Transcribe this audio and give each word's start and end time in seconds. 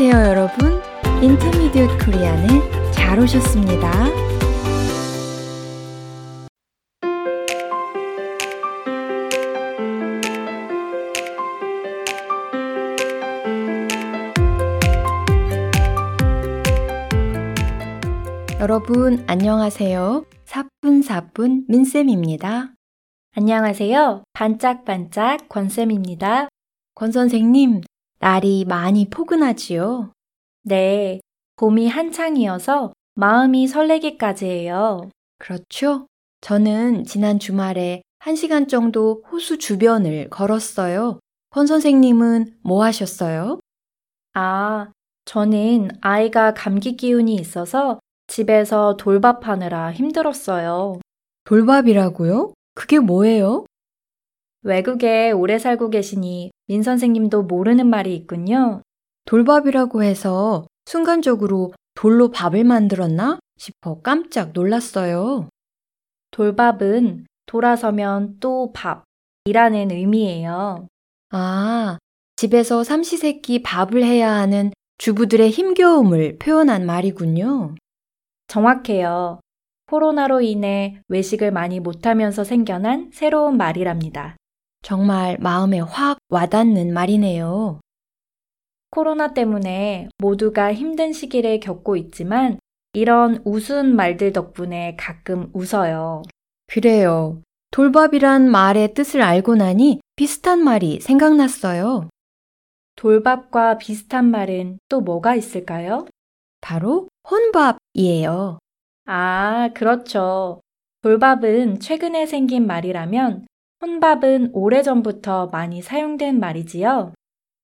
안녕하세요, 0.00 0.30
여러분. 0.30 0.80
인터미디엇 1.20 2.04
코리안에 2.04 2.46
잘 2.92 3.18
오셨습니다. 3.18 3.90
여러분, 18.60 19.24
안녕하세요. 19.26 20.24
사뿐사뿐 20.44 21.64
민쌤입니다. 21.66 22.72
안녕하세요. 23.34 24.22
반짝반짝 24.32 25.48
권쌤입니다. 25.48 26.48
권 26.94 27.10
선생님, 27.10 27.80
날이 28.20 28.64
많이 28.66 29.08
포근하지요? 29.08 30.12
네, 30.62 31.20
봄이 31.56 31.88
한창이어서 31.88 32.92
마음이 33.14 33.66
설레기까지 33.66 34.46
해요. 34.46 35.10
그렇죠? 35.38 36.06
저는 36.40 37.04
지난 37.04 37.38
주말에 37.38 38.02
1시간 38.20 38.68
정도 38.68 39.22
호수 39.30 39.58
주변을 39.58 40.30
걸었어요. 40.30 41.20
권 41.50 41.66
선생님은 41.66 42.58
뭐 42.62 42.84
하셨어요? 42.84 43.60
아, 44.34 44.88
저는 45.24 45.90
아이가 46.00 46.54
감기 46.54 46.96
기운이 46.96 47.34
있어서 47.36 48.00
집에서 48.26 48.96
돌밥하느라 48.96 49.92
힘들었어요. 49.92 51.00
돌밥이라고요? 51.44 52.52
그게 52.74 52.98
뭐예요? 52.98 53.64
외국에 54.62 55.30
오래 55.30 55.58
살고 55.58 55.90
계시니 55.90 56.50
민 56.66 56.82
선생님도 56.82 57.44
모르는 57.44 57.86
말이 57.86 58.14
있군요. 58.14 58.82
돌밥이라고 59.24 60.02
해서 60.02 60.66
순간적으로 60.86 61.72
돌로 61.94 62.30
밥을 62.30 62.64
만들었나 62.64 63.38
싶어 63.56 64.00
깜짝 64.00 64.52
놀랐어요. 64.52 65.48
돌밥은 66.30 67.26
돌아서면 67.46 68.36
또 68.40 68.72
밥이라는 68.72 69.90
의미예요. 69.90 70.88
아, 71.30 71.98
집에서 72.36 72.84
삼시세끼 72.84 73.62
밥을 73.62 74.04
해야 74.04 74.32
하는 74.32 74.72
주부들의 74.98 75.50
힘겨움을 75.50 76.38
표현한 76.38 76.86
말이군요. 76.86 77.74
정확해요. 78.48 79.40
코로나로 79.86 80.40
인해 80.40 81.00
외식을 81.08 81.50
많이 81.50 81.80
못하면서 81.80 82.44
생겨난 82.44 83.10
새로운 83.12 83.56
말이랍니다. 83.56 84.36
정말 84.82 85.36
마음에 85.40 85.80
확 85.80 86.18
와닿는 86.28 86.92
말이네요. 86.92 87.80
코로나 88.90 89.34
때문에 89.34 90.08
모두가 90.18 90.72
힘든 90.72 91.12
시기를 91.12 91.60
겪고 91.60 91.96
있지만 91.96 92.58
이런 92.94 93.42
우스운 93.44 93.94
말들 93.94 94.32
덕분에 94.32 94.96
가끔 94.96 95.50
웃어요. 95.52 96.22
그래요. 96.66 97.42
돌밥이란 97.70 98.50
말의 98.50 98.94
뜻을 98.94 99.20
알고 99.20 99.56
나니 99.56 100.00
비슷한 100.16 100.64
말이 100.64 101.00
생각났어요. 101.00 102.08
돌밥과 102.96 103.78
비슷한 103.78 104.30
말은 104.30 104.78
또 104.88 105.00
뭐가 105.00 105.34
있을까요? 105.34 106.06
바로 106.60 107.08
혼밥이에요. 107.30 108.58
아, 109.04 109.70
그렇죠. 109.74 110.60
돌밥은 111.02 111.78
최근에 111.80 112.26
생긴 112.26 112.66
말이라면 112.66 113.46
혼밥은 113.80 114.50
오래전부터 114.52 115.48
많이 115.48 115.82
사용된 115.82 116.40
말이지요. 116.40 117.12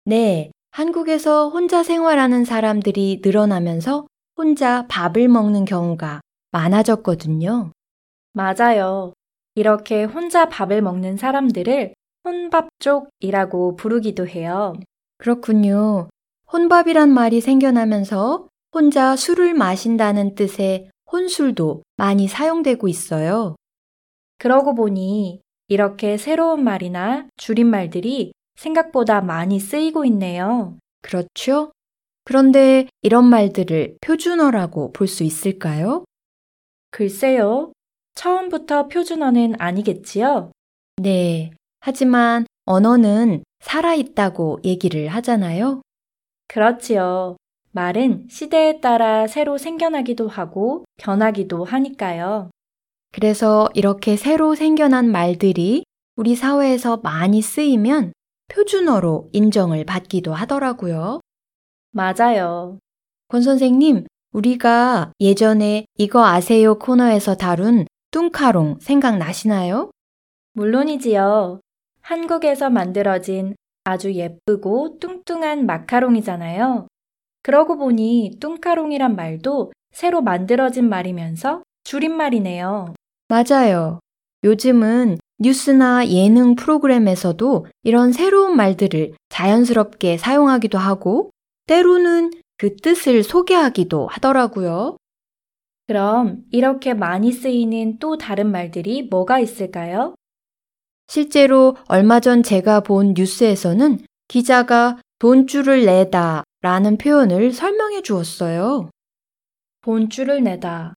네, 0.05 0.51
한국에서 0.71 1.49
혼자 1.49 1.83
생활하는 1.83 2.45
사람들이 2.45 3.21
늘어나면서 3.25 4.07
혼자 4.37 4.87
밥을 4.89 5.29
먹는 5.29 5.65
경우가 5.65 6.21
많아졌거든요. 6.53 7.73
맞아요. 8.33 9.13
이렇게 9.55 10.05
혼자 10.05 10.49
밥을 10.49 10.83
먹는 10.83 11.17
사람들을 11.17 11.95
혼밥족이라고 12.25 13.77
부르기도 13.77 14.27
해요. 14.27 14.75
그렇군요. 15.19 16.09
혼밥이란 16.53 17.11
말이 17.11 17.41
생겨나면서 17.41 18.49
혼자 18.73 19.17
술을 19.17 19.55
마신다는 19.55 20.35
뜻의 20.35 20.91
혼술도 21.11 21.83
많이 21.97 22.29
사용되고 22.29 22.89
있어요. 22.89 23.57
그러고 24.39 24.75
보니 24.75 25.41
이렇게 25.71 26.17
새로운 26.19 26.65
말이나 26.65 27.29
줄임말들이 27.37 28.33
생각보다 28.57 29.21
많이 29.21 29.61
쓰이고 29.61 30.05
있네요. 30.07 30.77
그렇죠? 31.01 31.71
그런데 32.25 32.89
이런 33.03 33.25
말들을 33.27 33.97
표준어라고 34.01 34.93
볼 34.93 35.07
수 35.07 35.23
있을까요? 35.23 36.05
글쎄요. 36.91 37.73
처음부터 38.17 38.89
표준어는 38.89 39.55
아니겠지요? 39.61 40.51
네. 40.97 41.53
하지만 41.79 42.47
언어는 42.65 43.45
살아있다고 43.61 44.59
얘기를 44.65 45.07
하잖아요. 45.07 45.83
그렇지요. 46.49 47.37
말은 47.71 48.27
시대에 48.29 48.81
따라 48.81 49.29
새로 49.29 49.57
생겨나기도 49.57 50.27
하고 50.27 50.85
변하기도 50.97 51.65
하니까요. 51.65 52.50
그래서 53.13 53.69
이렇게 53.75 54.17
새로 54.17 54.55
생겨난 54.55 55.11
말들이 55.11 55.85
우리 56.17 56.37
사회에서 56.37 56.99
많이 56.99 57.43
쓰이면 57.43 58.13
표준어로 58.49 59.31
인정을 59.33 59.85
받기도 59.85 60.35
하더라고요. 60.35 61.21
맞아요. 61.93 62.79
권 63.29 63.43
선생님, 63.43 64.07
우리가 64.33 65.13
예전에 65.21 65.87
이거 65.97 66.25
아세요 66.25 66.79
코너에서 66.79 67.37
다룬 67.37 67.87
뚱카롱 68.11 68.79
생각나시나요? 68.81 69.91
물론이지요. 70.53 71.61
한국에서 72.01 72.71
만들어진 72.71 73.55
아주 73.85 74.13
예쁘고 74.15 74.99
뚱뚱한 74.99 75.67
마카롱이잖아요. 75.67 76.87
그러고 77.43 77.77
보니 77.79 78.37
뚱카롱이란 78.41 79.17
말도 79.17 79.73
새로 79.93 80.21
만들어진 80.23 80.89
말이면서 80.89 81.63
줄임말이네요. 81.85 82.95
맞아요. 83.31 84.01
요즘은 84.43 85.19
뉴스나 85.39 86.09
예능 86.09 86.57
프로그램에서도 86.57 87.67
이런 87.85 88.13
새로운 88.13 88.57
말들을 88.57 89.15
자연스럽게 89.29 90.19
사용하기도 90.19 90.77
하고 90.77 91.31
때로는 91.67 92.33
그 92.59 92.75
뜻을 92.75 93.23
소개하기도 93.23 94.09
하더라고요. 94.09 94.97
그럼 95.87 96.43
이렇게 96.51 96.93
많이 96.93 97.31
쓰이는 97.31 97.99
또 98.01 98.19
다른 98.19 98.51
말들이 98.51 99.05
뭐가 99.05 99.39
있을까요? 99.39 100.17
실제로 101.07 101.77
얼마 101.87 102.19
전 102.19 102.43
제가 102.43 102.81
본 102.81 103.15
뉴스에서는 103.17 104.01
기자가 104.27 104.99
돈줄을 105.21 105.85
내다 105.85 106.43
라는 106.63 106.99
표현을 106.99 107.53
설명해 107.53 108.03
주었어요. 108.03 108.91
돈줄을 109.83 110.43
내다. 110.43 110.95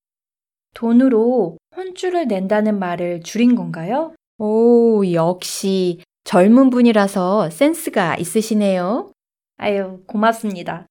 돈으로 0.73 1.57
혼줄을 1.75 2.27
낸다는 2.27 2.79
말을 2.79 3.21
줄인 3.21 3.55
건가요? 3.55 4.13
오, 4.37 5.03
역시 5.13 6.01
젊은 6.23 6.69
분이라서 6.69 7.49
센스가 7.49 8.15
있으시네요. 8.17 9.11
아유, 9.57 10.01
고맙습니다. 10.07 10.87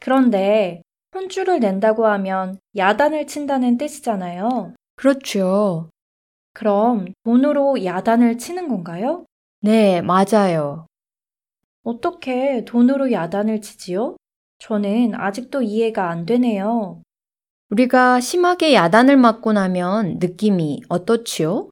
그런데 0.00 0.82
혼줄을 1.14 1.60
낸다고 1.60 2.06
하면 2.06 2.58
야단을 2.76 3.26
친다는 3.26 3.78
뜻이잖아요. 3.78 4.74
그렇죠. 4.96 5.90
그럼 6.52 7.06
돈으로 7.24 7.84
야단을 7.84 8.38
치는 8.38 8.68
건가요? 8.68 9.24
네, 9.60 10.00
맞아요. 10.02 10.86
어떻게 11.82 12.64
돈으로 12.64 13.12
야단을 13.12 13.60
치지요? 13.60 14.16
저는 14.58 15.14
아직도 15.14 15.62
이해가 15.62 16.08
안 16.10 16.26
되네요. 16.26 17.02
우리가 17.70 18.20
심하게 18.20 18.74
야단을 18.74 19.16
맞고 19.16 19.52
나면 19.52 20.18
느낌이 20.20 20.82
어떻지요? 20.88 21.68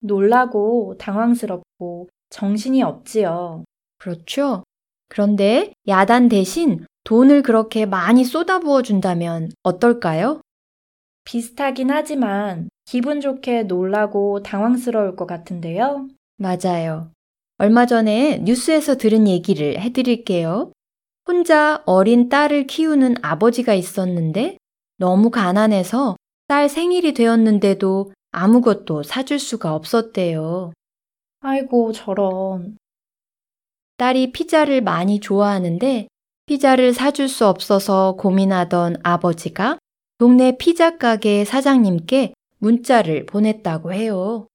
놀라고 0.00 0.96
당황스럽고 0.98 2.08
정신이 2.30 2.82
없지요. 2.82 3.64
그렇죠. 3.98 4.64
그런데 5.08 5.72
야단 5.86 6.28
대신 6.28 6.84
돈을 7.04 7.42
그렇게 7.42 7.86
많이 7.86 8.24
쏟아부어 8.24 8.82
준다면 8.82 9.52
어떨까요? 9.62 10.40
비슷하긴 11.24 11.90
하지만 11.90 12.68
기분 12.84 13.20
좋게 13.20 13.64
놀라고 13.64 14.42
당황스러울 14.42 15.16
것 15.16 15.26
같은데요. 15.26 16.08
맞아요. 16.36 17.10
얼마 17.58 17.86
전에 17.86 18.38
뉴스에서 18.44 18.96
들은 18.96 19.26
얘기를 19.26 19.80
해드릴게요. 19.80 20.72
혼자 21.26 21.82
어린 21.86 22.28
딸을 22.28 22.66
키우는 22.66 23.16
아버지가 23.22 23.74
있었는데 23.74 24.58
너무 24.98 25.30
가난해서 25.30 26.16
딸 26.48 26.68
생일이 26.68 27.12
되었는데도 27.12 28.12
아무것도 28.32 29.02
사줄 29.02 29.38
수가 29.38 29.74
없었대요. 29.74 30.72
아이고, 31.40 31.92
저런. 31.92 32.76
딸이 33.96 34.32
피자를 34.32 34.82
많이 34.82 35.20
좋아하는데 35.20 36.08
피자를 36.46 36.92
사줄 36.92 37.28
수 37.28 37.46
없어서 37.46 38.16
고민하던 38.18 38.96
아버지가 39.02 39.78
동네 40.18 40.56
피자 40.56 40.96
가게 40.98 41.44
사장님께 41.44 42.34
문자를 42.58 43.26
보냈다고 43.26 43.92
해요. 43.92 44.46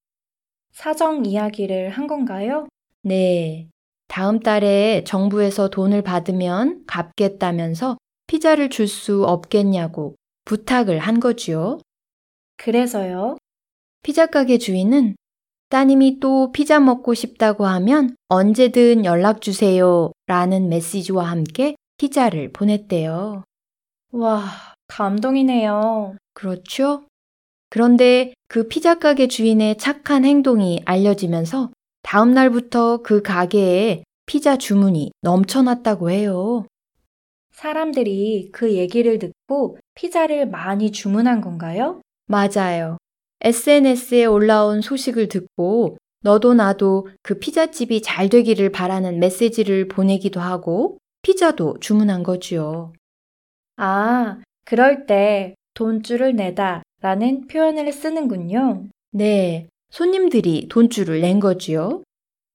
사정 0.71 1.25
이야기를 1.25 1.89
한 1.89 2.07
건가요? 2.07 2.67
네. 3.03 3.67
다음 4.07 4.39
달에 4.39 5.03
정부에서 5.05 5.69
돈을 5.69 6.01
받으면 6.01 6.83
갚겠다면서 6.87 7.97
피자를 8.27 8.69
줄 8.69 8.87
수 8.87 9.23
없겠냐고 9.25 10.15
부탁을 10.45 10.99
한 10.99 11.19
거지요. 11.19 11.79
그래서요? 12.57 13.37
피자 14.03 14.25
가게 14.25 14.57
주인은 14.57 15.15
따님이 15.69 16.19
또 16.19 16.51
피자 16.51 16.79
먹고 16.79 17.13
싶다고 17.13 17.65
하면 17.65 18.15
언제든 18.27 19.05
연락 19.05 19.41
주세요 19.41 20.11
라는 20.27 20.69
메시지와 20.69 21.29
함께 21.29 21.75
피자를 21.97 22.51
보냈대요. 22.51 23.43
와, 24.11 24.43
감동이네요. 24.87 26.17
그렇죠? 26.33 27.05
그런데 27.69 28.33
그 28.49 28.67
피자 28.67 28.99
가게 28.99 29.27
주인의 29.27 29.77
착한 29.77 30.25
행동이 30.25 30.81
알려지면서 30.83 31.71
다음 32.03 32.33
날부터 32.33 33.01
그 33.01 33.21
가게에 33.21 34.03
피자 34.25 34.57
주문이 34.57 35.11
넘쳐났다고 35.21 36.09
해요. 36.09 36.65
사람들이 37.61 38.49
그 38.51 38.73
얘기를 38.73 39.19
듣고 39.19 39.77
피자를 39.93 40.47
많이 40.47 40.91
주문한 40.91 41.41
건가요? 41.41 42.01
맞아요. 42.25 42.97
SNS에 43.41 44.25
올라온 44.25 44.81
소식을 44.81 45.27
듣고 45.27 45.97
너도 46.23 46.55
나도 46.55 47.07
그 47.21 47.37
피자집이 47.37 48.01
잘 48.01 48.29
되기를 48.29 48.71
바라는 48.71 49.19
메시지를 49.19 49.87
보내기도 49.87 50.39
하고 50.39 50.97
피자도 51.21 51.77
주문한 51.79 52.23
거지요. 52.23 52.93
아, 53.77 54.39
그럴 54.65 55.05
때 55.05 55.53
돈줄을 55.75 56.35
내다 56.35 56.81
라는 57.01 57.45
표현을 57.45 57.93
쓰는군요. 57.93 58.87
네, 59.11 59.67
손님들이 59.91 60.67
돈줄을 60.67 61.21
낸 61.21 61.39
거지요. 61.39 62.01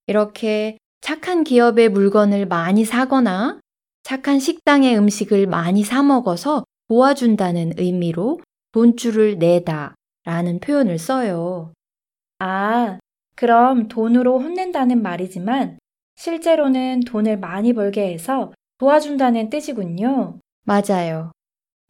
이렇게 0.09 0.79
착한 1.01 1.45
기업의 1.45 1.91
물건을 1.91 2.47
많이 2.47 2.85
사거나 2.85 3.61
착한 4.07 4.39
식당의 4.39 4.97
음식을 4.97 5.49
많이 5.49 5.83
사 5.83 6.01
먹어서 6.01 6.63
도와준다는 6.87 7.73
의미로 7.77 8.39
돈줄을 8.71 9.41
내다 9.41 9.97
라는 10.25 10.61
표현을 10.61 10.97
써요. 11.01 11.73
아, 12.39 13.01
그럼 13.35 13.89
돈으로 13.89 14.39
혼낸다는 14.39 15.03
말이지만 15.03 15.81
실제로는 16.15 17.01
돈을 17.01 17.41
많이 17.41 17.73
벌게 17.73 18.13
해서 18.13 18.53
도와준다는 18.79 19.51
뜻이군요. 19.51 20.39
맞아요. 20.63 21.33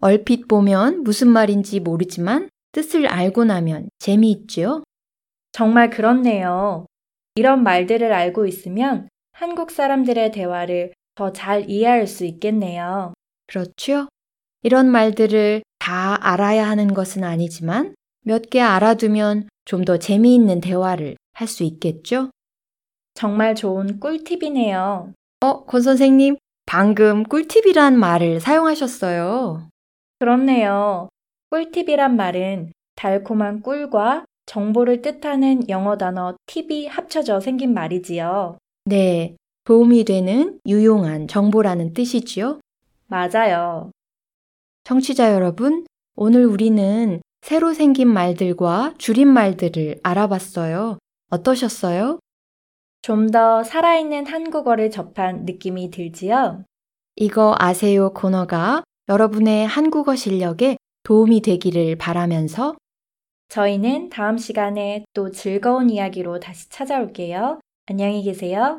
얼핏 0.00 0.48
보면 0.48 1.02
무슨 1.02 1.28
말인지 1.28 1.80
모르지만 1.80 2.48
뜻을 2.72 3.08
알고 3.08 3.44
나면 3.44 3.90
재미있죠? 3.98 4.84
정말 5.52 5.90
그렇네요. 5.90 6.86
이런 7.34 7.62
말들을 7.62 8.10
알고 8.10 8.46
있으면 8.46 9.06
한국 9.32 9.70
사람들의 9.70 10.32
대화를 10.32 10.94
더 11.16 11.32
잘 11.32 11.68
이해할 11.68 12.06
수 12.06 12.24
있겠네요. 12.24 13.12
그렇죠? 13.48 14.08
이런 14.62 14.88
말들을 14.90 15.62
다 15.78 16.16
알아야 16.20 16.68
하는 16.68 16.92
것은 16.94 17.24
아니지만 17.24 17.94
몇 18.22 18.42
개 18.50 18.60
알아두면 18.60 19.48
좀 19.64 19.84
더 19.84 19.96
재미있는 19.98 20.60
대화를 20.60 21.16
할 21.32 21.48
수 21.48 21.64
있겠죠? 21.64 22.30
정말 23.14 23.54
좋은 23.54 23.98
꿀팁이네요. 23.98 25.12
어, 25.40 25.64
권 25.64 25.82
선생님, 25.82 26.36
방금 26.66 27.24
꿀팁이란 27.24 27.98
말을 27.98 28.40
사용하셨어요. 28.40 29.68
그렇네요. 30.18 31.08
꿀팁이란 31.50 32.16
말은 32.16 32.72
달콤한 32.96 33.62
꿀과 33.62 34.24
정보를 34.46 35.02
뜻하는 35.02 35.68
영어 35.68 35.96
단어 35.96 36.34
팁이 36.46 36.86
합쳐져 36.88 37.40
생긴 37.40 37.74
말이지요. 37.74 38.58
네, 38.84 39.36
도움이 39.66 40.04
되는 40.04 40.60
유용한 40.64 41.26
정보라는 41.26 41.92
뜻이지요. 41.92 42.60
맞아요. 43.08 43.90
청취자 44.84 45.32
여러분, 45.34 45.84
오늘 46.14 46.46
우리는 46.46 47.20
새로 47.42 47.74
생긴 47.74 48.08
말들과 48.08 48.94
줄임말들을 48.98 50.00
알아봤어요. 50.02 50.98
어떠셨어요? 51.30 52.20
좀 53.02 53.30
더 53.30 53.62
살아있는 53.64 54.26
한국어를 54.26 54.90
접한 54.90 55.44
느낌이 55.44 55.90
들지요? 55.90 56.64
이거 57.16 57.54
아세요 57.58 58.12
코너가 58.12 58.82
여러분의 59.08 59.66
한국어 59.66 60.14
실력에 60.16 60.76
도움이 61.02 61.40
되기를 61.42 61.96
바라면서 61.96 62.74
저희는 63.48 64.10
다음 64.10 64.38
시간에 64.38 65.04
또 65.12 65.30
즐거운 65.30 65.90
이야기로 65.90 66.38
다시 66.40 66.68
찾아올게요. 66.68 67.60
안녕히 67.86 68.22
계세요. 68.22 68.78